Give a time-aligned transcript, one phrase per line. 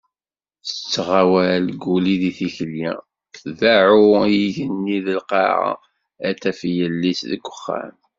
[0.67, 2.89] Tettɣawal Guli deg tikli,
[3.35, 5.71] tdeɛɛu i yigenni d lqaɛa
[6.27, 7.95] ad taf yelli-s deg uxxam.